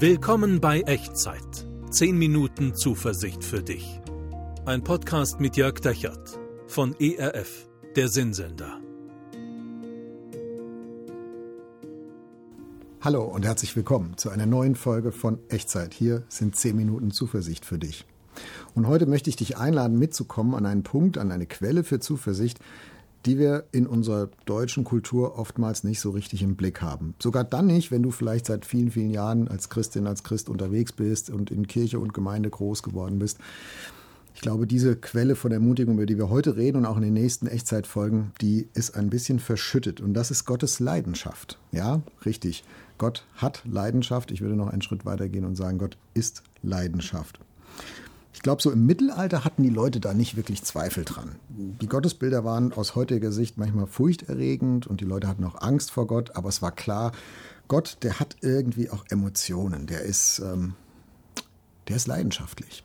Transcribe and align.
Willkommen 0.00 0.60
bei 0.60 0.82
Echtzeit. 0.82 1.66
10 1.90 2.16
Minuten 2.16 2.72
Zuversicht 2.76 3.42
für 3.42 3.64
dich. 3.64 4.00
Ein 4.64 4.84
Podcast 4.84 5.40
mit 5.40 5.56
Jörg 5.56 5.80
Dechert 5.80 6.38
von 6.68 6.94
ERF, 7.00 7.68
der 7.96 8.08
Sinnsender. 8.08 8.78
Hallo 13.00 13.24
und 13.24 13.44
herzlich 13.44 13.74
willkommen 13.74 14.16
zu 14.16 14.30
einer 14.30 14.46
neuen 14.46 14.76
Folge 14.76 15.10
von 15.10 15.40
Echtzeit. 15.48 15.94
Hier 15.94 16.22
sind 16.28 16.54
10 16.54 16.76
Minuten 16.76 17.10
Zuversicht 17.10 17.64
für 17.64 17.80
dich. 17.80 18.06
Und 18.76 18.86
heute 18.86 19.06
möchte 19.06 19.30
ich 19.30 19.36
dich 19.36 19.56
einladen, 19.56 19.98
mitzukommen 19.98 20.54
an 20.54 20.64
einen 20.64 20.84
Punkt, 20.84 21.18
an 21.18 21.32
eine 21.32 21.46
Quelle 21.46 21.82
für 21.82 21.98
Zuversicht, 21.98 22.60
die 23.26 23.38
wir 23.38 23.64
in 23.72 23.86
unserer 23.86 24.28
deutschen 24.46 24.84
Kultur 24.84 25.38
oftmals 25.38 25.84
nicht 25.84 26.00
so 26.00 26.10
richtig 26.10 26.42
im 26.42 26.56
Blick 26.56 26.80
haben. 26.82 27.14
Sogar 27.18 27.44
dann 27.44 27.66
nicht, 27.66 27.90
wenn 27.90 28.02
du 28.02 28.10
vielleicht 28.10 28.46
seit 28.46 28.64
vielen, 28.64 28.90
vielen 28.90 29.10
Jahren 29.10 29.48
als 29.48 29.68
Christin, 29.68 30.06
als 30.06 30.22
Christ 30.22 30.48
unterwegs 30.48 30.92
bist 30.92 31.30
und 31.30 31.50
in 31.50 31.66
Kirche 31.66 31.98
und 31.98 32.14
Gemeinde 32.14 32.50
groß 32.50 32.82
geworden 32.82 33.18
bist. 33.18 33.38
Ich 34.34 34.42
glaube, 34.42 34.68
diese 34.68 34.94
Quelle 34.94 35.34
von 35.34 35.50
Ermutigung, 35.50 35.94
über 35.94 36.06
die 36.06 36.16
wir 36.16 36.30
heute 36.30 36.56
reden 36.56 36.78
und 36.78 36.86
auch 36.86 36.96
in 36.96 37.02
den 37.02 37.12
nächsten 37.12 37.48
Echtzeitfolgen, 37.48 38.30
die 38.40 38.68
ist 38.72 38.94
ein 38.94 39.10
bisschen 39.10 39.40
verschüttet. 39.40 40.00
Und 40.00 40.14
das 40.14 40.30
ist 40.30 40.44
Gottes 40.44 40.78
Leidenschaft. 40.78 41.58
Ja, 41.72 42.02
richtig. 42.24 42.62
Gott 42.98 43.24
hat 43.34 43.62
Leidenschaft. 43.68 44.30
Ich 44.30 44.40
würde 44.40 44.54
noch 44.54 44.68
einen 44.68 44.82
Schritt 44.82 45.04
weiter 45.04 45.28
gehen 45.28 45.44
und 45.44 45.56
sagen, 45.56 45.78
Gott 45.78 45.96
ist 46.14 46.44
Leidenschaft. 46.62 47.40
Ich 48.38 48.42
glaube, 48.42 48.62
so 48.62 48.70
im 48.70 48.86
Mittelalter 48.86 49.44
hatten 49.44 49.64
die 49.64 49.68
Leute 49.68 49.98
da 49.98 50.14
nicht 50.14 50.36
wirklich 50.36 50.62
Zweifel 50.62 51.04
dran. 51.04 51.34
Die 51.48 51.88
Gottesbilder 51.88 52.44
waren 52.44 52.72
aus 52.72 52.94
heutiger 52.94 53.32
Sicht 53.32 53.58
manchmal 53.58 53.88
furchterregend 53.88 54.86
und 54.86 55.00
die 55.00 55.04
Leute 55.04 55.26
hatten 55.26 55.42
auch 55.42 55.60
Angst 55.60 55.90
vor 55.90 56.06
Gott, 56.06 56.36
aber 56.36 56.48
es 56.48 56.62
war 56.62 56.70
klar, 56.70 57.10
Gott, 57.66 57.98
der 58.02 58.20
hat 58.20 58.36
irgendwie 58.40 58.90
auch 58.90 59.04
Emotionen, 59.08 59.88
der 59.88 60.02
ist, 60.02 60.38
ähm, 60.38 60.74
der 61.88 61.96
ist 61.96 62.06
leidenschaftlich. 62.06 62.84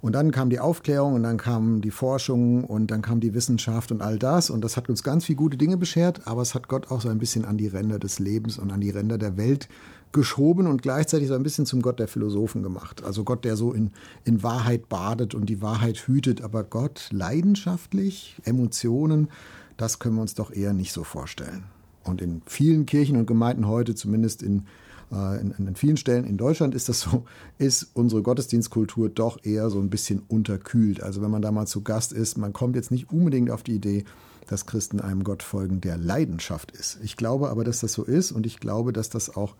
Und 0.00 0.12
dann 0.12 0.30
kam 0.30 0.48
die 0.48 0.60
Aufklärung 0.60 1.14
und 1.14 1.24
dann 1.24 1.38
kam 1.38 1.80
die 1.80 1.90
Forschung 1.90 2.62
und 2.62 2.92
dann 2.92 3.02
kam 3.02 3.18
die 3.18 3.34
Wissenschaft 3.34 3.90
und 3.90 4.00
all 4.00 4.16
das. 4.16 4.48
Und 4.48 4.60
das 4.60 4.76
hat 4.76 4.88
uns 4.88 5.02
ganz 5.02 5.24
viele 5.24 5.38
gute 5.38 5.56
Dinge 5.56 5.76
beschert, 5.76 6.28
aber 6.28 6.42
es 6.42 6.54
hat 6.54 6.68
Gott 6.68 6.92
auch 6.92 7.00
so 7.00 7.08
ein 7.08 7.18
bisschen 7.18 7.44
an 7.44 7.58
die 7.58 7.66
Ränder 7.66 7.98
des 7.98 8.20
Lebens 8.20 8.60
und 8.60 8.70
an 8.70 8.80
die 8.80 8.90
Ränder 8.90 9.18
der 9.18 9.36
Welt 9.36 9.68
geschoben 10.12 10.66
und 10.66 10.82
gleichzeitig 10.82 11.28
so 11.28 11.34
ein 11.34 11.42
bisschen 11.42 11.66
zum 11.66 11.82
Gott 11.82 11.98
der 11.98 12.08
Philosophen 12.08 12.62
gemacht. 12.62 13.04
Also 13.04 13.24
Gott, 13.24 13.44
der 13.44 13.56
so 13.56 13.72
in, 13.72 13.90
in 14.24 14.42
Wahrheit 14.42 14.88
badet 14.88 15.34
und 15.34 15.46
die 15.46 15.60
Wahrheit 15.60 16.06
hütet, 16.06 16.42
aber 16.42 16.64
Gott 16.64 17.08
leidenschaftlich, 17.12 18.36
Emotionen, 18.44 19.28
das 19.76 19.98
können 19.98 20.16
wir 20.16 20.22
uns 20.22 20.34
doch 20.34 20.50
eher 20.50 20.72
nicht 20.72 20.92
so 20.92 21.04
vorstellen. 21.04 21.64
Und 22.04 22.22
in 22.22 22.42
vielen 22.46 22.86
Kirchen 22.86 23.16
und 23.16 23.26
Gemeinden 23.26 23.66
heute, 23.66 23.94
zumindest 23.94 24.42
in, 24.42 24.64
äh, 25.12 25.40
in, 25.40 25.52
in 25.52 25.76
vielen 25.76 25.96
Stellen 25.96 26.24
in 26.24 26.36
Deutschland 26.38 26.74
ist 26.74 26.88
das 26.88 27.00
so, 27.00 27.24
ist 27.58 27.90
unsere 27.94 28.22
Gottesdienstkultur 28.22 29.10
doch 29.10 29.38
eher 29.44 29.68
so 29.70 29.78
ein 29.78 29.90
bisschen 29.90 30.22
unterkühlt. 30.26 31.02
Also 31.02 31.22
wenn 31.22 31.30
man 31.30 31.42
da 31.42 31.52
mal 31.52 31.66
zu 31.66 31.82
Gast 31.82 32.12
ist, 32.12 32.38
man 32.38 32.52
kommt 32.52 32.76
jetzt 32.76 32.90
nicht 32.90 33.12
unbedingt 33.12 33.50
auf 33.50 33.62
die 33.62 33.74
Idee, 33.74 34.04
dass 34.46 34.64
Christen 34.64 35.00
einem 35.00 35.24
Gott 35.24 35.42
folgen, 35.42 35.80
der 35.80 35.98
Leidenschaft 35.98 36.72
ist. 36.72 36.98
Ich 37.02 37.16
glaube 37.16 37.50
aber, 37.50 37.64
dass 37.64 37.80
das 37.80 37.92
so 37.92 38.02
ist 38.02 38.32
und 38.32 38.46
ich 38.46 38.60
glaube, 38.60 38.94
dass 38.94 39.10
das 39.10 39.36
auch 39.36 39.54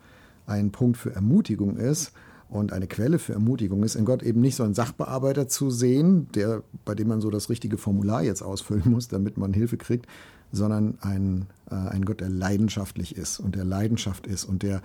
ein 0.48 0.72
Punkt 0.72 0.96
für 0.96 1.14
Ermutigung 1.14 1.76
ist 1.76 2.12
und 2.48 2.72
eine 2.72 2.86
Quelle 2.86 3.18
für 3.18 3.34
Ermutigung 3.34 3.82
ist, 3.82 3.94
in 3.94 4.04
Gott 4.04 4.22
eben 4.22 4.40
nicht 4.40 4.56
so 4.56 4.64
einen 4.64 4.74
Sachbearbeiter 4.74 5.48
zu 5.48 5.70
sehen, 5.70 6.28
der, 6.34 6.62
bei 6.84 6.94
dem 6.94 7.08
man 7.08 7.20
so 7.20 7.30
das 7.30 7.50
richtige 7.50 7.78
Formular 7.78 8.22
jetzt 8.22 8.42
ausfüllen 8.42 8.90
muss, 8.90 9.08
damit 9.08 9.36
man 9.36 9.52
Hilfe 9.52 9.76
kriegt, 9.76 10.06
sondern 10.50 10.98
ein, 11.02 11.46
äh, 11.70 11.74
ein 11.74 12.04
Gott, 12.04 12.20
der 12.20 12.30
leidenschaftlich 12.30 13.16
ist 13.16 13.38
und 13.38 13.54
der 13.54 13.64
Leidenschaft 13.64 14.26
ist 14.26 14.44
und 14.44 14.62
der 14.62 14.80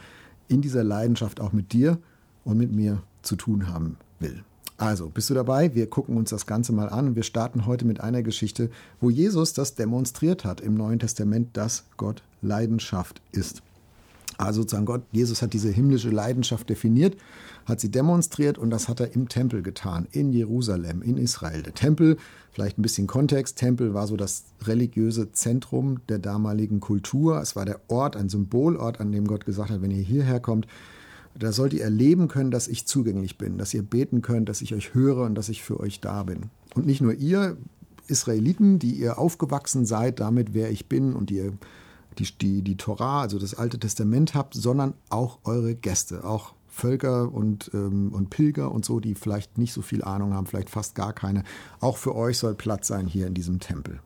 in 0.50 0.62
dieser 0.62 0.84
Leidenschaft 0.84 1.40
auch 1.40 1.54
mit 1.54 1.72
dir 1.72 1.98
und 2.44 2.58
mit 2.58 2.74
mir 2.74 3.02
zu 3.22 3.38
tun 3.38 3.70
haben 3.70 3.98
will. 4.20 4.44
Also, 4.78 5.08
bist 5.08 5.30
du 5.30 5.34
dabei? 5.34 5.74
Wir 5.76 5.90
gucken 5.90 6.18
uns 6.18 6.32
das 6.32 6.46
Ganze 6.46 6.74
mal 6.74 6.90
an 6.90 7.16
wir 7.16 7.24
starten 7.24 7.66
heute 7.66 7.86
mit 7.86 8.02
einer 8.02 8.24
Geschichte, 8.24 8.70
wo 9.00 9.10
Jesus 9.10 9.54
das 9.54 9.76
demonstriert 9.76 10.44
hat 10.44 10.60
im 10.60 10.76
Neuen 10.76 11.00
Testament, 11.00 11.56
dass 11.56 11.86
Gott 11.96 12.24
Leidenschaft 12.42 13.22
ist. 13.32 13.62
Also 14.44 14.62
sozusagen 14.62 14.86
Gott, 14.86 15.04
Jesus 15.12 15.42
hat 15.42 15.54
diese 15.54 15.70
himmlische 15.70 16.10
Leidenschaft 16.10 16.70
definiert, 16.70 17.18
hat 17.66 17.80
sie 17.80 17.90
demonstriert 17.90 18.58
und 18.58 18.70
das 18.70 18.88
hat 18.90 19.00
er 19.00 19.14
im 19.14 19.30
Tempel 19.30 19.62
getan, 19.62 20.08
in 20.12 20.32
Jerusalem, 20.32 21.02
in 21.02 21.18
Israel. 21.18 21.64
Der 21.64 21.74
Tempel, 21.74 22.18
vielleicht 22.52 22.78
ein 22.78 22.82
bisschen 22.82 23.08
Kontext, 23.08 23.58
Tempel 23.58 23.94
war 23.94 24.08
so 24.08 24.18
das 24.18 24.46
religiöse 24.64 25.32
Zentrum 25.32 26.02
der 26.10 26.20
damaligen 26.20 26.80
Kultur. 26.80 27.42
Es 27.42 27.56
war 27.56 27.66
der 27.66 27.80
Ort, 27.88 28.16
ein 28.16 28.30
Symbolort, 28.30 29.00
an 29.00 29.12
dem 29.12 29.28
Gott 29.28 29.46
gesagt 29.46 29.70
hat, 29.70 29.82
wenn 29.82 29.92
ihr 29.92 30.04
hierher 30.04 30.40
kommt, 30.40 30.68
da 31.38 31.52
sollt 31.52 31.74
ihr 31.74 31.84
erleben 31.84 32.28
können, 32.28 32.52
dass 32.52 32.68
ich 32.68 32.86
zugänglich 32.86 33.38
bin, 33.38 33.58
dass 33.58 33.74
ihr 33.74 33.82
beten 33.82 34.22
könnt, 34.22 34.50
dass 34.50 34.62
ich 34.62 34.76
euch 34.76 34.94
höre 34.94 35.24
und 35.24 35.36
dass 35.36 35.50
ich 35.50 35.64
für 35.64 35.80
euch 35.80 36.00
da 36.00 36.24
bin. 36.24 36.52
Und 36.76 36.86
nicht 36.86 37.02
nur 37.02 37.14
ihr 37.14 37.58
Israeliten, 38.08 38.80
die 38.80 38.92
ihr 38.92 39.18
aufgewachsen 39.18 39.86
seid, 39.86 40.20
damit 40.20 40.54
wer 40.54 40.70
ich 40.70 40.88
bin 40.88 41.14
und 41.14 41.32
ihr 41.32 41.54
die, 42.20 42.26
die, 42.38 42.62
die 42.62 42.78
Torah, 42.78 43.22
also 43.22 43.40
das 43.40 43.56
Alte 43.56 43.80
Testament 43.80 44.34
habt, 44.36 44.54
sondern 44.54 44.94
auch 45.10 45.40
eure 45.44 45.76
Gäste, 45.76 46.24
auch 46.24 46.54
Völker 46.68 47.32
und, 47.32 47.70
ähm, 47.74 48.12
und 48.14 48.32
Pilger 48.32 48.72
und 48.72 48.84
so, 48.84 49.00
die 49.00 49.14
vielleicht 49.14 49.58
nicht 49.58 49.74
so 49.74 49.82
viel 49.84 50.04
Ahnung 50.04 50.34
haben, 50.34 50.48
vielleicht 50.48 50.72
fast 50.72 50.96
gar 50.96 51.14
keine. 51.14 51.44
Auch 51.80 51.98
für 51.98 52.16
euch 52.16 52.40
soll 52.40 52.56
Platz 52.56 52.88
sein 52.88 53.06
hier 53.06 53.28
in 53.28 53.36
diesem 53.36 53.60
Tempel. 53.60 54.00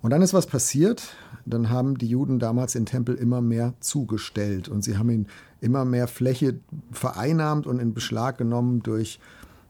Und 0.00 0.10
dann 0.10 0.22
ist 0.22 0.34
was 0.34 0.46
passiert. 0.46 1.14
Dann 1.44 1.68
haben 1.68 1.98
die 1.98 2.08
Juden 2.08 2.38
damals 2.38 2.72
den 2.72 2.86
Tempel 2.86 3.14
immer 3.16 3.40
mehr 3.40 3.74
zugestellt 3.80 4.68
und 4.68 4.82
sie 4.82 4.96
haben 4.98 5.10
ihn 5.10 5.26
immer 5.60 5.84
mehr 5.84 6.08
Fläche 6.08 6.58
vereinnahmt 6.90 7.66
und 7.66 7.80
in 7.80 7.92
Beschlag 7.92 8.38
genommen 8.38 8.82
durch, 8.82 9.20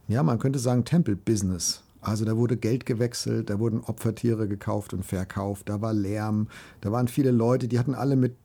ja, 0.09 0.23
man 0.23 0.39
könnte 0.39 0.59
sagen, 0.59 0.85
Tempelbusiness. 0.85 1.83
Also 2.07 2.25
da 2.25 2.37
wurde 2.37 2.57
Geld 2.57 2.87
gewechselt, 2.87 3.51
da 3.51 3.59
wurden 3.59 3.81
Opfertiere 3.81 4.47
gekauft 4.47 4.95
und 4.95 5.05
verkauft, 5.05 5.69
da 5.69 5.81
war 5.81 5.93
Lärm, 5.93 6.47
da 6.81 6.93
waren 6.93 7.09
viele 7.09 7.33
Leute, 7.33 7.67
die 7.67 7.81
hatten 7.81 7.97
alle 7.97 8.15
mit 8.15 8.37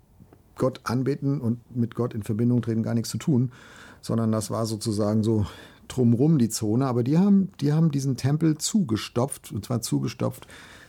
Gott 0.55 0.81
anbeten 0.83 1.39
und 1.39 1.59
mit 1.75 1.93
Gott 1.93 2.15
in 2.15 2.23
Verbindung 2.23 2.63
treten 2.63 2.81
gar 2.81 2.95
nichts 2.95 3.11
zu 3.11 3.19
tun, 3.19 3.51
sondern 4.01 4.31
das 4.31 4.49
war 4.49 4.65
sozusagen 4.65 5.23
so 5.23 5.45
drumrum 5.87 6.39
die 6.39 6.49
Zone. 6.49 6.87
Aber 6.87 7.03
die 7.03 7.19
haben, 7.19 7.51
die 7.61 7.71
haben 7.71 7.91
diesen 7.91 8.17
Tempel 8.17 8.57
zugestopft, 8.57 9.51
und 9.51 9.63
zwar 9.63 9.81
zugestopft 9.81 10.47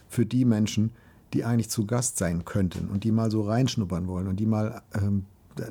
für 0.08 0.24
die 0.24 0.46
Menschen, 0.46 0.92
die 1.34 1.44
eigentlich 1.44 1.68
zu 1.68 1.86
Gast 1.86 2.16
sein 2.16 2.46
könnten 2.46 2.88
und 2.88 3.04
die 3.04 3.12
mal 3.12 3.30
so 3.30 3.42
reinschnuppern 3.42 4.06
wollen 4.06 4.28
und 4.28 4.40
die 4.40 4.46
mal 4.46 4.80
ähm, 4.94 5.26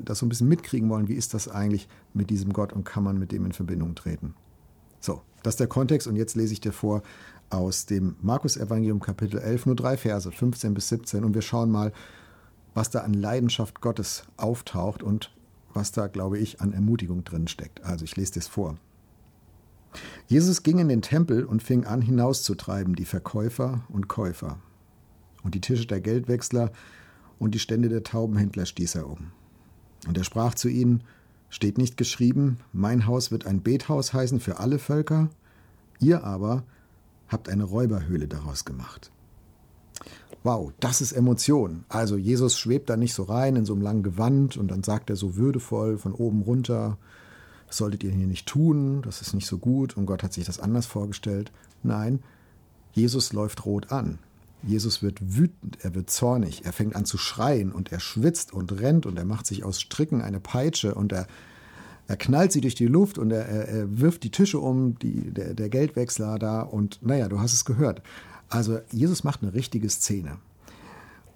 das 0.06 0.20
so 0.20 0.28
ein 0.28 0.30
bisschen 0.30 0.50
mitkriegen 0.50 0.88
wollen, 0.88 1.08
wie 1.08 1.16
ist 1.16 1.34
das 1.34 1.48
eigentlich 1.48 1.88
mit 2.14 2.30
diesem 2.30 2.54
Gott 2.54 2.74
und 2.74 2.84
kann 2.84 3.04
man 3.04 3.18
mit 3.18 3.32
dem 3.32 3.44
in 3.46 3.54
Verbindung 3.54 3.96
treten. 3.96 4.36
So, 5.00 5.22
das 5.44 5.54
ist 5.54 5.60
der 5.60 5.68
Kontext 5.68 6.08
und 6.08 6.16
jetzt 6.16 6.36
lese 6.36 6.54
ich 6.54 6.62
dir 6.62 6.72
vor 6.72 7.04
aus 7.50 7.86
dem 7.86 8.16
Markus-Evangelium 8.22 9.00
Kapitel 9.00 9.40
11, 9.40 9.66
nur 9.66 9.76
drei 9.76 9.98
Verse, 9.98 10.32
15 10.32 10.74
bis 10.74 10.88
17 10.90 11.24
und 11.24 11.34
wir 11.34 11.42
schauen 11.42 11.70
mal, 11.70 11.92
was 12.74 12.90
da 12.90 13.00
an 13.00 13.14
Leidenschaft 13.14 13.82
Gottes 13.82 14.24
auftaucht 14.38 15.04
und 15.04 15.32
was 15.74 15.92
da, 15.92 16.08
glaube 16.08 16.38
ich, 16.38 16.62
an 16.62 16.74
Ermutigung 16.74 17.24
drin 17.24 17.48
steckt. 17.48 17.84
Also 17.84 18.06
ich 18.06 18.16
lese 18.16 18.34
das 18.36 18.48
vor. 18.48 18.78
Jesus 20.28 20.64
ging 20.64 20.80
in 20.80 20.88
den 20.88 21.02
Tempel 21.02 21.44
und 21.44 21.62
fing 21.62 21.86
an 21.86 22.02
hinauszutreiben 22.02 22.96
die 22.96 23.06
Verkäufer 23.06 23.82
und 23.90 24.08
Käufer. 24.08 24.60
Und 25.44 25.56
die 25.56 25.62
Tische 25.62 25.88
der 25.88 26.00
Geldwechsler 26.00 26.72
und 27.40 27.56
die 27.56 27.60
Stände 27.60 27.90
der 27.90 28.04
Taubenhändler 28.04 28.66
stieß 28.66 28.96
er 28.96 29.10
um. 29.10 29.32
Und 30.08 30.18
er 30.18 30.24
sprach 30.24 30.54
zu 30.54 30.70
ihnen, 30.70 31.04
Steht 31.52 31.78
nicht 31.78 31.98
geschrieben, 31.98 32.60
mein 32.72 33.06
Haus 33.06 33.30
wird 33.30 33.46
ein 33.46 33.62
Bethaus 33.62 34.14
heißen 34.14 34.40
für 34.40 34.60
alle 34.60 34.80
Völker? 34.80 35.30
Ihr 36.00 36.24
aber 36.24 36.64
habt 37.28 37.50
eine 37.50 37.66
Räuberhöhle 37.66 38.30
daraus 38.30 38.64
gemacht. 38.64 39.12
Wow, 40.44 40.72
das 40.80 41.02
ist 41.02 41.12
Emotion. 41.12 41.84
Also 41.90 42.16
Jesus 42.16 42.58
schwebt 42.58 42.90
da 42.90 42.96
nicht 42.96 43.14
so 43.14 43.24
rein 43.24 43.58
in 43.58 43.66
so 43.66 43.74
einem 43.74 43.82
langen 43.82 44.02
Gewand 44.02 44.56
und 44.56 44.72
dann 44.72 44.82
sagt 44.82 45.10
er 45.10 45.18
so 45.18 45.36
würdevoll 45.36 45.98
von 45.98 46.14
oben 46.14 46.42
runter, 46.42 46.98
das 47.68 47.78
solltet 47.78 48.04
ihr 48.04 48.12
hier 48.12 48.28
nicht 48.28 48.48
tun, 48.48 49.02
das 49.02 49.22
ist 49.22 49.34
nicht 49.34 49.46
so 49.46 49.58
gut 49.58 49.98
und 49.98 50.06
Gott 50.06 50.24
hat 50.24 50.32
sich 50.32 50.46
das 50.46 50.60
anders 50.60 50.86
vorgestellt. 50.86 51.52
Nein, 51.84 52.24
Jesus 52.94 53.34
läuft 53.34 53.66
rot 53.66 53.92
an. 53.92 54.20
Jesus 54.64 55.02
wird 55.02 55.20
wütend, 55.36 55.80
er 55.82 55.96
wird 55.96 56.10
zornig, 56.10 56.66
er 56.66 56.74
fängt 56.74 56.96
an 56.96 57.06
zu 57.06 57.18
schreien 57.18 57.72
und 57.72 57.92
er 57.92 58.00
schwitzt 58.00 58.54
und 58.54 58.72
rennt 58.80 59.06
und 59.06 59.18
er 59.18 59.26
macht 59.26 59.46
sich 59.48 59.64
aus 59.64 59.82
Stricken 59.82 60.22
eine 60.22 60.40
Peitsche 60.40 60.94
und 60.94 61.12
er, 61.12 61.28
er 62.08 62.18
knallt 62.18 62.52
sie 62.52 62.62
durch 62.62 62.76
die 62.76 62.88
Luft 62.88 63.18
und 63.18 63.32
er, 63.32 63.46
er, 63.46 63.68
er 63.68 64.00
wirft 64.00 64.24
die 64.24 64.32
Tische 64.32 64.60
um, 64.60 65.00
die, 65.00 65.32
der, 65.32 65.54
der 65.54 65.70
Geldwechsler 65.70 66.38
da 66.38 66.62
und 66.62 67.00
naja, 67.02 67.28
du 67.28 67.40
hast 67.40 67.54
es 67.54 67.66
gehört. 67.66 68.02
Also 68.50 68.80
Jesus 68.92 69.24
macht 69.24 69.42
eine 69.42 69.54
richtige 69.54 69.90
Szene. 69.90 70.38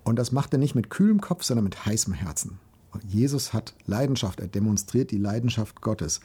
Und 0.04 0.18
das 0.18 0.32
macht 0.32 0.54
er 0.54 0.60
nicht 0.60 0.76
mit 0.76 0.90
kühlem 0.90 1.20
Kopf, 1.20 1.44
sondern 1.44 1.64
mit 1.64 1.86
heißem 1.86 2.14
Herzen. 2.14 2.60
Jesus 3.08 3.54
hat 3.54 3.74
Leidenschaft, 3.86 4.40
er 4.40 4.48
demonstriert 4.48 5.12
die 5.12 5.18
Leidenschaft 5.18 5.82
Gottes. 5.82 6.22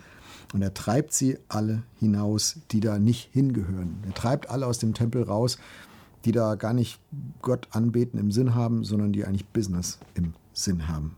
Und 0.53 0.63
er 0.63 0.75
treibt 0.75 1.13
sie 1.13 1.39
alle 1.49 1.83
hinaus, 1.99 2.59
die 2.71 2.81
da 2.81 2.99
nicht 2.99 3.31
hingehören. 3.33 4.03
Er 4.07 4.15
treibt 4.15 4.51
alle 4.51 4.67
aus 4.67 4.79
dem 4.79 4.95
Tempel 4.95 5.23
raus, 5.23 5.59
die 6.25 6.33
da 6.33 6.55
gar 6.55 6.73
nicht 6.73 7.01
Gott 7.43 7.69
anbeten 7.71 8.19
im 8.19 8.31
Sinn 8.31 8.55
haben, 8.55 8.85
sondern 8.85 9.13
die 9.13 9.25
eigentlich 9.25 9.47
Business 9.47 9.99
im 10.15 10.35
Sinn 10.53 10.89
haben. 10.89 11.17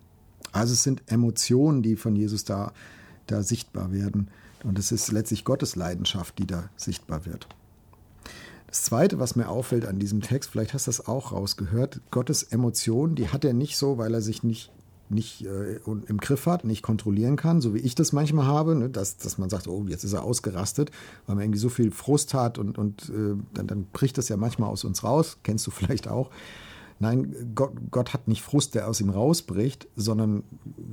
Also 0.52 0.74
es 0.74 0.82
sind 0.82 1.02
Emotionen, 1.06 1.82
die 1.82 1.96
von 1.96 2.14
Jesus 2.14 2.44
da, 2.44 2.72
da 3.26 3.42
sichtbar 3.42 3.92
werden. 3.92 4.28
Und 4.64 4.78
es 4.78 4.92
ist 4.92 5.10
letztlich 5.10 5.44
Gottes 5.44 5.76
Leidenschaft, 5.76 6.38
die 6.38 6.46
da 6.46 6.68
sichtbar 6.76 7.26
wird. 7.26 7.48
Das 8.68 8.84
Zweite, 8.84 9.18
was 9.18 9.36
mir 9.36 9.48
auffällt 9.48 9.84
an 9.84 9.98
diesem 9.98 10.22
Text, 10.22 10.50
vielleicht 10.50 10.72
hast 10.72 10.86
du 10.86 10.90
das 10.90 11.06
auch 11.06 11.32
rausgehört, 11.32 12.00
Gottes 12.10 12.42
Emotionen, 12.42 13.16
die 13.16 13.28
hat 13.28 13.44
er 13.44 13.52
nicht 13.52 13.76
so, 13.76 13.98
weil 13.98 14.14
er 14.14 14.22
sich 14.22 14.42
nicht, 14.42 14.70
nicht 15.12 15.44
äh, 15.46 15.76
im 15.84 16.18
Griff 16.18 16.46
hat, 16.46 16.64
nicht 16.64 16.82
kontrollieren 16.82 17.36
kann, 17.36 17.60
so 17.60 17.74
wie 17.74 17.78
ich 17.78 17.94
das 17.94 18.12
manchmal 18.12 18.46
habe, 18.46 18.74
ne, 18.74 18.88
dass, 18.88 19.16
dass 19.16 19.38
man 19.38 19.50
sagt, 19.50 19.68
oh, 19.68 19.84
jetzt 19.88 20.04
ist 20.04 20.12
er 20.12 20.24
ausgerastet, 20.24 20.90
weil 21.26 21.36
man 21.36 21.44
irgendwie 21.44 21.58
so 21.58 21.68
viel 21.68 21.90
Frust 21.90 22.34
hat 22.34 22.58
und, 22.58 22.78
und 22.78 23.08
äh, 23.10 23.36
dann, 23.54 23.66
dann 23.66 23.86
bricht 23.92 24.18
das 24.18 24.28
ja 24.28 24.36
manchmal 24.36 24.70
aus 24.70 24.84
uns 24.84 25.04
raus, 25.04 25.38
kennst 25.42 25.66
du 25.66 25.70
vielleicht 25.72 26.08
auch. 26.08 26.30
Nein, 27.02 27.52
Gott, 27.56 27.72
Gott, 27.90 28.12
hat 28.12 28.28
nicht 28.28 28.42
Frust, 28.42 28.76
der 28.76 28.88
aus 28.88 29.00
ihm 29.00 29.10
rausbricht, 29.10 29.88
sondern 29.96 30.44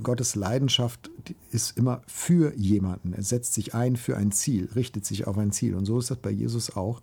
Gottes 0.02 0.34
Leidenschaft 0.34 1.08
ist 1.52 1.78
immer 1.78 2.02
für 2.08 2.52
jemanden. 2.56 3.12
Er 3.12 3.22
setzt 3.22 3.54
sich 3.54 3.74
ein 3.74 3.94
für 3.94 4.16
ein 4.16 4.32
Ziel, 4.32 4.68
richtet 4.74 5.06
sich 5.06 5.28
auf 5.28 5.38
ein 5.38 5.52
Ziel. 5.52 5.76
Und 5.76 5.84
so 5.84 6.00
ist 6.00 6.10
das 6.10 6.18
bei 6.18 6.30
Jesus 6.30 6.74
auch. 6.74 7.00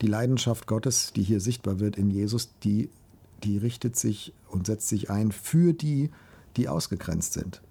Die 0.00 0.08
Leidenschaft 0.08 0.66
Gottes, 0.66 1.12
die 1.14 1.22
hier 1.22 1.38
sichtbar 1.38 1.78
wird 1.78 1.96
in 1.96 2.10
Jesus, 2.10 2.50
die, 2.64 2.90
die 3.44 3.58
richtet 3.58 3.96
sich 3.96 4.32
und 4.48 4.66
setzt 4.66 4.88
sich 4.88 5.10
ein 5.10 5.32
für 5.32 5.72
die, 5.72 6.10
die 6.56 6.68
ausgegrenzt 6.68 7.32
sind. 7.32 7.62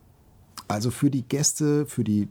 Also 0.68 0.92
für 0.92 1.10
die 1.10 1.24
Gäste, 1.24 1.86
für 1.86 2.04
die 2.04 2.28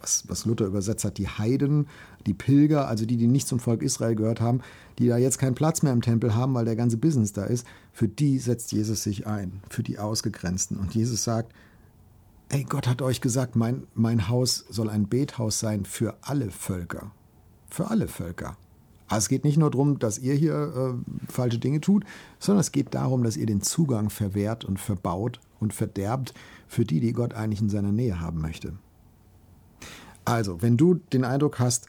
was, 0.00 0.28
was 0.28 0.44
Luther 0.44 0.66
übersetzt 0.66 1.04
hat, 1.04 1.18
die 1.18 1.28
Heiden, 1.28 1.86
die 2.26 2.34
Pilger, 2.34 2.88
also 2.88 3.06
die, 3.06 3.16
die 3.16 3.26
nicht 3.26 3.48
zum 3.48 3.60
Volk 3.60 3.82
Israel 3.82 4.14
gehört 4.14 4.40
haben, 4.40 4.60
die 4.98 5.08
da 5.08 5.16
jetzt 5.16 5.38
keinen 5.38 5.54
Platz 5.54 5.82
mehr 5.82 5.92
im 5.92 6.02
Tempel 6.02 6.34
haben, 6.34 6.54
weil 6.54 6.64
der 6.64 6.76
ganze 6.76 6.96
Business 6.96 7.32
da 7.32 7.44
ist, 7.44 7.66
für 7.92 8.08
die 8.08 8.38
setzt 8.38 8.72
Jesus 8.72 9.02
sich 9.02 9.26
ein, 9.26 9.60
für 9.68 9.82
die 9.82 9.98
Ausgegrenzten. 9.98 10.76
Und 10.76 10.94
Jesus 10.94 11.24
sagt, 11.24 11.52
ey, 12.48 12.64
Gott 12.64 12.86
hat 12.86 13.02
euch 13.02 13.20
gesagt, 13.20 13.56
mein, 13.56 13.86
mein 13.94 14.28
Haus 14.28 14.64
soll 14.68 14.90
ein 14.90 15.08
Bethaus 15.08 15.58
sein 15.58 15.84
für 15.84 16.16
alle 16.22 16.50
Völker. 16.50 17.12
Für 17.70 17.88
alle 17.88 18.08
Völker. 18.08 18.56
Also 19.08 19.24
es 19.24 19.28
geht 19.28 19.44
nicht 19.44 19.56
nur 19.56 19.70
darum, 19.70 19.98
dass 19.98 20.18
ihr 20.18 20.34
hier 20.34 20.54
äh, 20.98 21.32
falsche 21.32 21.58
Dinge 21.58 21.80
tut, 21.80 22.04
sondern 22.38 22.60
es 22.60 22.72
geht 22.72 22.94
darum, 22.94 23.24
dass 23.24 23.36
ihr 23.36 23.46
den 23.46 23.62
Zugang 23.62 24.10
verwehrt 24.10 24.64
und 24.64 24.78
verbaut 24.78 25.40
und 25.60 25.72
verderbt 25.72 26.34
für 26.66 26.84
die, 26.84 27.00
die 27.00 27.12
Gott 27.12 27.34
eigentlich 27.34 27.60
in 27.60 27.70
seiner 27.70 27.92
Nähe 27.92 28.20
haben 28.20 28.40
möchte. 28.40 28.74
Also, 30.24 30.60
wenn 30.60 30.76
du 30.76 30.94
den 30.94 31.24
Eindruck 31.24 31.58
hast, 31.58 31.88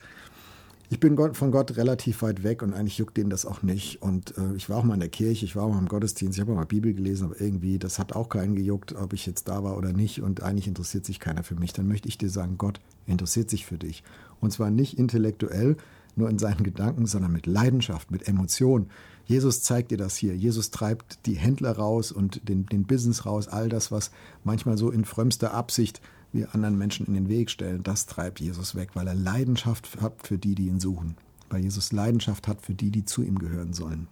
ich 0.91 0.99
bin 0.99 1.17
von 1.33 1.51
Gott 1.51 1.77
relativ 1.77 2.23
weit 2.23 2.43
weg 2.43 2.63
und 2.63 2.73
eigentlich 2.73 2.97
juckt 2.97 3.15
denen 3.15 3.29
das 3.29 3.45
auch 3.45 3.61
nicht. 3.61 4.01
Und 4.01 4.35
äh, 4.37 4.55
ich 4.55 4.69
war 4.69 4.77
auch 4.77 4.83
mal 4.83 4.95
in 4.95 4.99
der 4.99 5.09
Kirche, 5.09 5.45
ich 5.45 5.55
war 5.55 5.63
auch 5.63 5.73
mal 5.73 5.77
im 5.77 5.87
Gottesdienst, 5.87 6.37
ich 6.37 6.41
habe 6.41 6.53
auch 6.53 6.55
mal 6.55 6.65
Bibel 6.65 6.93
gelesen, 6.93 7.25
aber 7.25 7.39
irgendwie, 7.39 7.77
das 7.77 7.99
hat 7.99 8.15
auch 8.15 8.27
keinen 8.27 8.55
gejuckt, 8.55 8.95
ob 8.95 9.13
ich 9.13 9.27
jetzt 9.27 9.47
da 9.49 9.63
war 9.63 9.77
oder 9.77 9.93
nicht. 9.93 10.21
Und 10.23 10.41
eigentlich 10.41 10.67
interessiert 10.67 11.05
sich 11.05 11.19
keiner 11.19 11.43
für 11.43 11.55
mich. 11.55 11.73
Dann 11.73 11.87
möchte 11.87 12.07
ich 12.07 12.17
dir 12.17 12.29
sagen, 12.29 12.57
Gott 12.57 12.79
interessiert 13.05 13.51
sich 13.51 13.67
für 13.67 13.77
dich. 13.77 14.03
Und 14.39 14.51
zwar 14.51 14.71
nicht 14.71 14.97
intellektuell, 14.97 15.77
nur 16.19 16.29
in 16.29 16.37
seinen 16.37 16.63
Gedanken, 16.63 17.07
sondern 17.07 17.31
mit 17.31 17.47
Leidenschaft, 17.47 18.11
mit 18.11 18.27
Emotion. 18.27 18.89
Jesus 19.25 19.63
zeigt 19.63 19.89
dir 19.91 19.97
das 19.97 20.15
hier. 20.15 20.35
Jesus 20.35 20.69
treibt 20.69 21.25
die 21.25 21.35
Händler 21.35 21.71
raus 21.71 22.11
und 22.11 22.47
den, 22.47 22.67
den 22.67 22.83
Business 22.83 23.25
raus, 23.25 23.47
all 23.47 23.69
das, 23.69 23.91
was 23.91 24.11
manchmal 24.43 24.77
so 24.77 24.91
in 24.91 25.05
frömmster 25.05 25.53
Absicht 25.53 26.01
wir 26.31 26.53
anderen 26.53 26.77
Menschen 26.77 27.07
in 27.07 27.13
den 27.13 27.29
Weg 27.29 27.49
stellen, 27.49 27.81
das 27.83 28.05
treibt 28.05 28.39
Jesus 28.39 28.75
weg, 28.75 28.91
weil 28.93 29.07
er 29.07 29.15
Leidenschaft 29.15 30.01
hat 30.01 30.27
für 30.27 30.37
die, 30.37 30.55
die 30.55 30.67
ihn 30.67 30.79
suchen. 30.79 31.15
Weil 31.49 31.63
Jesus 31.63 31.91
Leidenschaft 31.91 32.47
hat 32.47 32.61
für 32.61 32.75
die, 32.75 32.91
die 32.91 33.05
zu 33.05 33.23
ihm 33.23 33.39
gehören 33.39 33.73
sollen. 33.73 34.07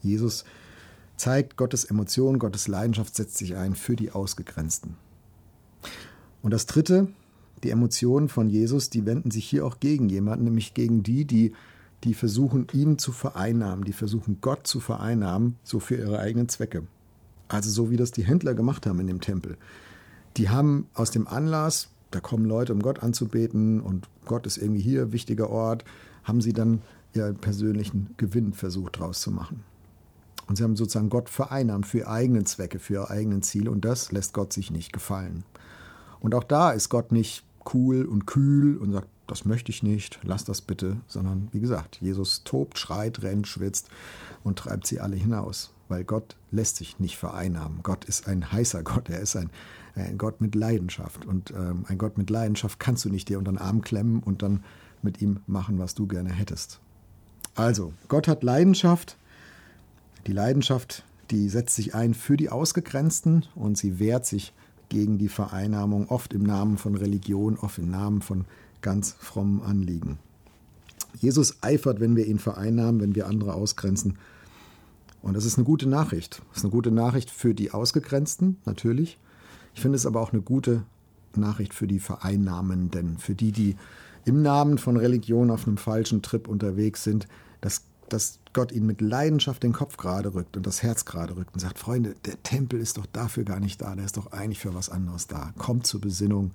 Jesus 0.00 0.44
zeigt 1.16 1.56
Gottes 1.56 1.84
Emotion, 1.84 2.38
Gottes 2.38 2.68
Leidenschaft 2.68 3.14
setzt 3.14 3.36
sich 3.36 3.56
ein 3.56 3.74
für 3.74 3.96
die 3.96 4.12
Ausgegrenzten. 4.12 4.96
Und 6.42 6.52
das 6.52 6.66
Dritte, 6.66 7.08
die 7.64 7.70
Emotionen 7.70 8.28
von 8.28 8.48
Jesus, 8.48 8.90
die 8.90 9.06
wenden 9.06 9.30
sich 9.30 9.44
hier 9.44 9.66
auch 9.66 9.80
gegen 9.80 10.08
jemanden, 10.08 10.44
nämlich 10.44 10.74
gegen 10.74 11.02
die, 11.02 11.24
die, 11.24 11.52
die 12.04 12.14
versuchen, 12.14 12.66
ihn 12.72 12.98
zu 12.98 13.12
vereinnahmen, 13.12 13.84
die 13.84 13.92
versuchen, 13.92 14.38
Gott 14.40 14.66
zu 14.66 14.80
vereinnahmen, 14.80 15.56
so 15.64 15.80
für 15.80 15.96
ihre 15.96 16.18
eigenen 16.18 16.48
Zwecke. 16.48 16.84
Also 17.48 17.70
so 17.70 17.90
wie 17.90 17.96
das 17.96 18.12
die 18.12 18.24
Händler 18.24 18.54
gemacht 18.54 18.86
haben 18.86 19.00
in 19.00 19.06
dem 19.06 19.20
Tempel 19.20 19.56
die 20.38 20.48
haben 20.48 20.86
aus 20.94 21.10
dem 21.10 21.26
Anlass, 21.26 21.88
da 22.10 22.20
kommen 22.20 22.44
Leute, 22.44 22.72
um 22.72 22.80
Gott 22.80 23.02
anzubeten 23.02 23.80
und 23.80 24.08
Gott 24.24 24.46
ist 24.46 24.56
irgendwie 24.56 24.80
hier, 24.80 25.12
wichtiger 25.12 25.50
Ort, 25.50 25.84
haben 26.24 26.40
sie 26.40 26.52
dann 26.52 26.80
ihren 27.12 27.36
persönlichen 27.36 28.14
Gewinn 28.16 28.52
versucht 28.52 28.98
draus 28.98 29.20
zu 29.20 29.30
machen. 29.30 29.64
Und 30.46 30.56
sie 30.56 30.64
haben 30.64 30.76
sozusagen 30.76 31.10
Gott 31.10 31.28
vereinnahmt 31.28 31.86
für 31.86 31.98
ihre 31.98 32.10
eigenen 32.10 32.46
Zwecke, 32.46 32.78
für 32.78 32.94
ihre 32.94 33.10
eigenen 33.10 33.42
Ziele 33.42 33.70
und 33.70 33.84
das 33.84 34.12
lässt 34.12 34.32
Gott 34.32 34.52
sich 34.52 34.70
nicht 34.70 34.92
gefallen. 34.92 35.44
Und 36.20 36.34
auch 36.34 36.44
da 36.44 36.70
ist 36.70 36.88
Gott 36.88 37.12
nicht 37.12 37.44
cool 37.74 38.04
und 38.04 38.26
kühl 38.26 38.76
und 38.76 38.92
sagt, 38.92 39.08
das 39.26 39.44
möchte 39.44 39.70
ich 39.70 39.82
nicht, 39.82 40.18
lass 40.22 40.44
das 40.44 40.62
bitte, 40.62 40.96
sondern 41.06 41.48
wie 41.52 41.60
gesagt, 41.60 41.98
Jesus 42.00 42.42
tobt, 42.44 42.78
schreit, 42.78 43.22
rennt, 43.22 43.46
schwitzt 43.46 43.88
und 44.42 44.58
treibt 44.58 44.86
sie 44.86 45.00
alle 45.00 45.16
hinaus, 45.16 45.70
weil 45.88 46.04
Gott 46.04 46.36
lässt 46.50 46.76
sich 46.76 46.98
nicht 46.98 47.18
vereinnahmen. 47.18 47.80
Gott 47.82 48.06
ist 48.06 48.26
ein 48.26 48.50
heißer 48.50 48.82
Gott, 48.82 49.10
er 49.10 49.20
ist 49.20 49.36
ein, 49.36 49.50
ein 49.94 50.16
Gott 50.16 50.40
mit 50.40 50.54
Leidenschaft. 50.54 51.26
Und 51.26 51.50
ähm, 51.50 51.84
ein 51.88 51.98
Gott 51.98 52.16
mit 52.16 52.30
Leidenschaft 52.30 52.80
kannst 52.80 53.04
du 53.04 53.10
nicht 53.10 53.28
dir 53.28 53.38
unter 53.38 53.52
den 53.52 53.58
Arm 53.58 53.82
klemmen 53.82 54.20
und 54.20 54.42
dann 54.42 54.64
mit 55.02 55.20
ihm 55.20 55.40
machen, 55.46 55.78
was 55.78 55.94
du 55.94 56.06
gerne 56.06 56.32
hättest. 56.32 56.80
Also, 57.54 57.92
Gott 58.08 58.28
hat 58.28 58.42
Leidenschaft. 58.42 59.16
Die 60.26 60.32
Leidenschaft, 60.32 61.04
die 61.30 61.48
setzt 61.48 61.76
sich 61.76 61.94
ein 61.94 62.14
für 62.14 62.36
die 62.36 62.50
Ausgegrenzten 62.50 63.44
und 63.54 63.76
sie 63.76 63.98
wehrt 63.98 64.26
sich 64.26 64.52
gegen 64.88 65.18
die 65.18 65.28
Vereinnahmung, 65.28 66.08
oft 66.08 66.32
im 66.34 66.42
Namen 66.42 66.78
von 66.78 66.94
Religion, 66.94 67.56
oft 67.58 67.78
im 67.78 67.90
Namen 67.90 68.22
von 68.22 68.44
ganz 68.80 69.16
frommen 69.18 69.62
Anliegen. 69.62 70.18
Jesus 71.20 71.62
eifert, 71.62 72.00
wenn 72.00 72.16
wir 72.16 72.26
ihn 72.26 72.38
vereinnahmen, 72.38 73.00
wenn 73.00 73.14
wir 73.14 73.26
andere 73.26 73.54
ausgrenzen. 73.54 74.18
Und 75.22 75.34
das 75.34 75.44
ist 75.44 75.58
eine 75.58 75.64
gute 75.64 75.88
Nachricht. 75.88 76.42
Das 76.48 76.58
ist 76.58 76.64
eine 76.64 76.70
gute 76.70 76.90
Nachricht 76.90 77.30
für 77.30 77.54
die 77.54 77.72
Ausgegrenzten, 77.72 78.56
natürlich. 78.64 79.18
Ich 79.74 79.80
finde 79.80 79.96
es 79.96 80.06
aber 80.06 80.20
auch 80.20 80.32
eine 80.32 80.42
gute 80.42 80.84
Nachricht 81.34 81.74
für 81.74 81.86
die 81.86 81.98
Vereinnahmenden, 81.98 83.18
für 83.18 83.34
die, 83.34 83.52
die 83.52 83.76
im 84.24 84.42
Namen 84.42 84.78
von 84.78 84.96
Religion 84.96 85.50
auf 85.50 85.66
einem 85.66 85.76
falschen 85.76 86.22
Trip 86.22 86.48
unterwegs 86.48 87.04
sind, 87.04 87.26
dass, 87.60 87.82
dass 88.12 88.38
Gott 88.52 88.72
ihnen 88.72 88.86
mit 88.86 89.00
Leidenschaft 89.00 89.62
den 89.62 89.72
Kopf 89.72 89.96
gerade 89.96 90.34
rückt 90.34 90.56
und 90.56 90.66
das 90.66 90.82
Herz 90.82 91.04
gerade 91.04 91.36
rückt 91.36 91.54
und 91.54 91.60
sagt, 91.60 91.78
Freunde, 91.78 92.14
der 92.24 92.42
Tempel 92.42 92.80
ist 92.80 92.98
doch 92.98 93.06
dafür 93.06 93.44
gar 93.44 93.60
nicht 93.60 93.80
da, 93.80 93.94
der 93.94 94.04
ist 94.04 94.16
doch 94.16 94.32
eigentlich 94.32 94.58
für 94.58 94.74
was 94.74 94.88
anderes 94.88 95.26
da. 95.26 95.52
Kommt 95.58 95.86
zur 95.86 96.00
Besinnung, 96.00 96.52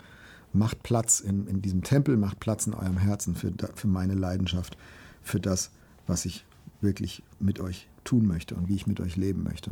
macht 0.54 0.84
Platz 0.84 1.19
in, 1.19 1.48
in 1.48 1.62
diesem 1.62 1.83
Tempel, 1.83 2.18
macht 2.18 2.40
Platz 2.40 2.68
in 2.68 2.74
eurem 2.74 2.98
Herzen 2.98 3.36
für, 3.36 3.52
für 3.76 3.88
meine 3.88 4.16
Leidenschaft, 4.16 4.78
für 5.22 5.40
das, 5.40 5.72
was 6.07 6.26
ich 6.26 6.45
wirklich 6.81 7.24
mit 7.40 7.60
euch 7.60 7.88
tun 8.04 8.28
möchte 8.28 8.56
und 8.56 8.68
wie 8.68 8.76
ich 8.76 8.88
mit 8.88 9.00
euch 9.00 9.16
leben 9.16 9.44
möchte. 9.44 9.72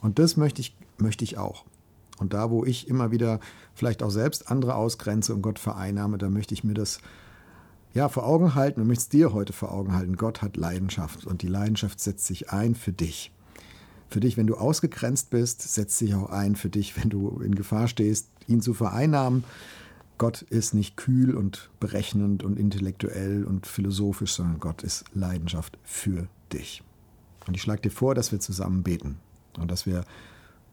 Und 0.00 0.18
das 0.18 0.36
möchte 0.36 0.60
ich, 0.60 0.76
möchte 0.98 1.24
ich 1.24 1.38
auch. 1.38 1.64
Und 2.18 2.34
da, 2.34 2.50
wo 2.50 2.64
ich 2.64 2.88
immer 2.88 3.10
wieder 3.10 3.40
vielleicht 3.74 4.02
auch 4.02 4.10
selbst 4.10 4.50
andere 4.50 4.74
ausgrenze 4.74 5.34
und 5.34 5.42
Gott 5.42 5.58
vereinnahme, 5.58 6.18
da 6.18 6.28
möchte 6.28 6.54
ich 6.54 6.64
mir 6.64 6.74
das 6.74 7.00
ja, 7.94 8.08
vor 8.08 8.26
Augen 8.26 8.54
halten 8.54 8.80
und 8.80 8.86
möchte 8.86 9.02
es 9.02 9.08
dir 9.08 9.32
heute 9.32 9.52
vor 9.52 9.72
Augen 9.72 9.94
halten. 9.94 10.16
Gott 10.16 10.42
hat 10.42 10.56
Leidenschaft 10.56 11.26
und 11.26 11.42
die 11.42 11.48
Leidenschaft 11.48 12.00
setzt 12.00 12.26
sich 12.26 12.50
ein 12.50 12.74
für 12.74 12.92
dich. 12.92 13.32
Für 14.08 14.20
dich, 14.20 14.36
wenn 14.36 14.46
du 14.46 14.56
ausgegrenzt 14.56 15.30
bist, 15.30 15.62
setzt 15.62 15.98
sich 15.98 16.14
auch 16.14 16.30
ein 16.30 16.56
für 16.56 16.68
dich, 16.68 16.96
wenn 16.96 17.10
du 17.10 17.40
in 17.40 17.54
Gefahr 17.54 17.88
stehst, 17.88 18.28
ihn 18.46 18.60
zu 18.60 18.74
vereinnahmen. 18.74 19.44
Gott 20.18 20.42
ist 20.42 20.74
nicht 20.74 20.96
kühl 20.96 21.34
und 21.34 21.70
berechnend 21.80 22.44
und 22.44 22.58
intellektuell 22.58 23.44
und 23.44 23.66
philosophisch, 23.66 24.34
sondern 24.34 24.60
Gott 24.60 24.82
ist 24.82 25.04
Leidenschaft 25.14 25.78
für 25.82 26.28
dich. 26.52 26.82
Und 27.46 27.56
ich 27.56 27.62
schlage 27.62 27.82
dir 27.82 27.90
vor, 27.90 28.14
dass 28.14 28.32
wir 28.32 28.40
zusammen 28.40 28.82
beten 28.82 29.18
und 29.58 29.70
dass 29.70 29.86
wir 29.86 30.04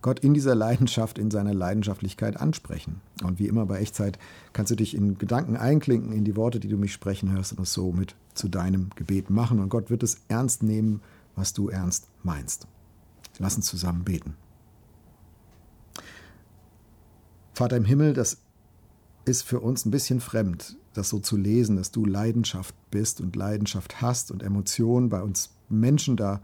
Gott 0.01 0.19
in 0.19 0.33
dieser 0.33 0.55
Leidenschaft, 0.55 1.17
in 1.17 1.29
seiner 1.29 1.53
Leidenschaftlichkeit 1.53 2.37
ansprechen. 2.37 3.01
Und 3.23 3.39
wie 3.39 3.47
immer 3.47 3.65
bei 3.65 3.79
Echtzeit 3.79 4.17
kannst 4.53 4.71
du 4.71 4.75
dich 4.75 4.95
in 4.95 5.17
Gedanken 5.17 5.57
einklinken 5.57 6.13
in 6.13 6.23
die 6.23 6.37
Worte, 6.37 6.59
die 6.59 6.69
du 6.69 6.77
mich 6.77 6.93
sprechen 6.93 7.31
hörst 7.31 7.51
und 7.51 7.63
es 7.63 7.73
so 7.73 7.91
mit 7.91 8.15
zu 8.33 8.47
deinem 8.47 8.91
Gebet 8.95 9.29
machen. 9.29 9.59
Und 9.59 9.69
Gott 9.69 9.89
wird 9.89 10.03
es 10.03 10.21
ernst 10.29 10.63
nehmen, 10.63 11.01
was 11.35 11.53
du 11.53 11.69
ernst 11.69 12.07
meinst. 12.23 12.67
Lass 13.39 13.55
uns 13.55 13.65
zusammen 13.65 14.03
beten. 14.03 14.35
Vater 17.53 17.75
im 17.75 17.85
Himmel, 17.85 18.13
das 18.13 18.37
ist 19.25 19.43
für 19.43 19.59
uns 19.59 19.85
ein 19.85 19.91
bisschen 19.91 20.21
fremd, 20.21 20.77
das 20.93 21.09
so 21.09 21.19
zu 21.19 21.35
lesen, 21.35 21.75
dass 21.75 21.91
du 21.91 22.05
Leidenschaft 22.05 22.73
bist 22.89 23.19
und 23.19 23.35
Leidenschaft 23.35 24.01
hast 24.01 24.31
und 24.31 24.43
Emotionen 24.43 25.09
bei 25.09 25.21
uns 25.21 25.51
Menschen 25.67 26.15
da 26.15 26.41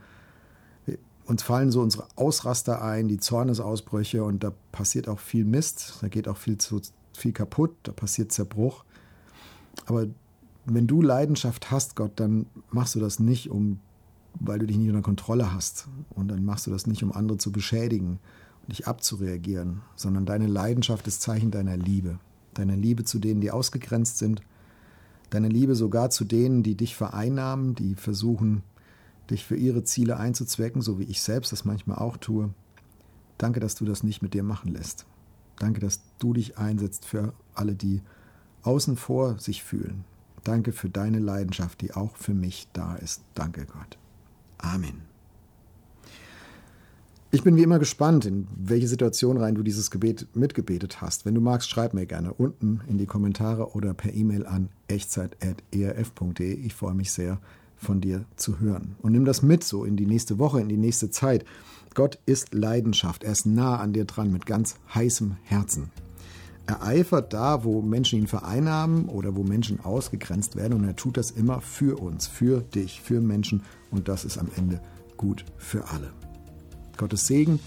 uns 1.26 1.44
fallen 1.44 1.72
so 1.72 1.82
unsere 1.82 2.08
Ausraster 2.16 2.82
ein, 2.82 3.08
die 3.08 3.18
Zornesausbrüche 3.18 4.24
und 4.24 4.44
da 4.44 4.54
passiert 4.72 5.08
auch 5.08 5.20
viel 5.20 5.46
Mist, 5.46 5.96
da 6.02 6.08
geht 6.08 6.28
auch 6.28 6.38
viel, 6.38 6.58
zu, 6.58 6.82
viel 7.14 7.32
kaputt, 7.32 7.76
da 7.84 7.92
passiert 7.92 8.32
Zerbruch. 8.32 8.84
Aber 9.86 10.08
wenn 10.66 10.88
du 10.88 11.02
Leidenschaft 11.02 11.72
hast, 11.72 11.96
Gott, 11.96 12.12
dann 12.16 12.46
machst 12.72 12.96
du 12.96 13.00
das 13.00 13.20
nicht, 13.20 13.50
um, 13.50 13.80
weil 14.40 14.60
du 14.60 14.68
dich 14.68 14.78
nicht 14.78 14.90
unter 14.90 15.02
Kontrolle 15.02 15.54
hast. 15.54 15.88
Und 16.12 16.30
dann 16.30 16.44
machst 16.46 16.68
du 16.68 16.72
das 16.72 16.88
nicht, 16.88 17.04
um 17.04 17.12
andere 17.12 17.38
zu 17.38 17.52
beschädigen 17.52 18.20
nicht 18.68 18.88
abzureagieren, 18.88 19.82
sondern 19.96 20.26
deine 20.26 20.48
Leidenschaft 20.48 21.08
ist 21.08 21.22
Zeichen 21.22 21.52
deiner 21.52 21.78
Liebe. 21.78 22.20
Deine 22.54 22.76
Liebe 22.76 23.04
zu 23.04 23.20
denen, 23.20 23.42
die 23.42 23.52
ausgegrenzt 23.52 24.18
sind. 24.18 24.42
Deine 25.30 25.50
Liebe 25.50 25.76
sogar 25.76 26.10
zu 26.10 26.26
denen, 26.26 26.64
die 26.64 26.76
dich 26.76 26.96
vereinnahmen, 26.96 27.76
die 27.76 27.96
versuchen, 27.96 28.64
dich 29.30 29.46
für 29.46 29.56
ihre 29.56 29.84
Ziele 29.84 30.18
einzuzwecken, 30.18 30.82
so 30.82 31.00
wie 31.00 31.04
ich 31.04 31.22
selbst 31.22 31.52
das 31.52 31.66
manchmal 31.66 31.98
auch 31.98 32.18
tue. 32.18 32.54
Danke, 33.38 33.60
dass 33.60 33.76
du 33.76 33.86
das 33.86 34.04
nicht 34.04 34.22
mit 34.22 34.34
dir 34.34 34.44
machen 34.44 34.72
lässt. 34.72 35.06
Danke, 35.60 35.80
dass 35.80 36.02
du 36.20 36.34
dich 36.34 36.58
einsetzt 36.58 37.06
für 37.06 37.34
alle, 37.54 37.76
die 37.76 38.02
außen 38.64 38.98
vor 38.98 39.40
sich 39.40 39.64
fühlen. 39.64 40.04
Danke 40.44 40.72
für 40.72 40.90
deine 40.90 41.20
Leidenschaft, 41.20 41.82
die 41.82 41.94
auch 41.94 42.16
für 42.18 42.34
mich 42.34 42.68
da 42.74 42.96
ist. 42.96 43.24
Danke, 43.34 43.66
Gott. 43.66 43.98
Amen. 44.58 45.02
Ich 47.32 47.44
bin 47.44 47.58
wie 47.58 47.64
immer 47.64 47.80
gespannt, 47.80 48.26
in 48.26 48.48
welche 48.56 48.88
Situation 48.88 49.38
rein 49.38 49.56
du 49.56 49.64
dieses 49.64 49.92
Gebet 49.92 50.28
mitgebetet 50.36 51.02
hast. 51.02 51.26
Wenn 51.26 51.36
du 51.36 51.42
magst, 51.42 51.70
schreib 51.70 51.94
mir 51.94 52.06
gerne 52.06 52.34
unten 52.34 52.80
in 52.88 52.98
die 52.98 53.08
Kommentare 53.08 53.72
oder 53.72 53.94
per 53.94 54.14
E-Mail 54.14 54.46
an 54.46 54.70
echtzeit.erf.de. 54.88 56.54
Ich 56.54 56.74
freue 56.74 56.94
mich 56.94 57.12
sehr, 57.12 57.42
von 57.86 58.02
dir 58.02 58.26
zu 58.36 58.60
hören. 58.60 58.96
Und 59.02 59.14
nimm 59.14 59.26
das 59.26 59.42
mit 59.42 59.64
so 59.64 59.86
in 59.86 59.96
die 59.96 60.06
nächste 60.06 60.40
Woche, 60.40 60.60
in 60.60 60.70
die 60.70 60.78
nächste 60.78 61.10
Zeit. 61.10 61.46
Gott 61.94 62.20
ist 62.26 62.54
Leidenschaft. 62.54 63.24
Er 63.24 63.32
ist 63.32 63.46
nah 63.46 63.78
an 63.78 63.94
dir 63.94 64.06
dran 64.06 64.32
mit 64.32 64.46
ganz 64.46 64.76
heißem 64.94 65.38
Herzen. 65.44 65.92
Er 66.68 66.84
eifert 66.84 67.32
da, 67.32 67.64
wo 67.64 67.82
Menschen 67.82 68.20
ihn 68.20 68.28
vereinnahmen 68.28 69.06
oder 69.06 69.36
wo 69.36 69.44
Menschen 69.44 69.80
ausgegrenzt 69.80 70.56
werden. 70.56 70.74
Und 70.74 70.84
er 70.84 70.96
tut 70.96 71.16
das 71.16 71.32
immer 71.32 71.62
für 71.62 72.02
uns, 72.02 72.28
für 72.28 72.62
dich, 72.62 73.02
für 73.02 73.22
Menschen. 73.22 73.62
Und 73.92 74.08
das 74.08 74.26
ist 74.26 74.38
am 74.38 74.50
Ende 74.56 74.82
gut 75.16 75.46
für 75.58 75.88
alle. 75.90 76.12
Gottes 76.98 77.28
Segen 77.28 77.60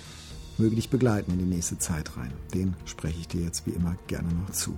möge 0.58 0.76
dich 0.76 0.90
begleiten 0.90 1.32
in 1.32 1.38
die 1.38 1.44
nächste 1.44 1.78
Zeit 1.78 2.16
rein. 2.16 2.32
Den 2.52 2.75
spreche 2.84 3.20
ich 3.20 3.28
dir 3.28 3.42
jetzt 3.42 3.66
wie 3.66 3.70
immer 3.70 3.96
gerne 4.08 4.28
noch 4.34 4.50
zu. 4.50 4.76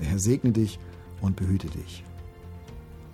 Der 0.00 0.06
Herr 0.06 0.18
segne 0.18 0.52
dich 0.52 0.78
und 1.20 1.36
behüte 1.36 1.68
dich. 1.68 2.04